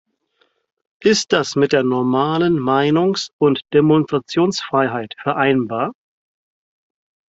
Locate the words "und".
3.37-3.61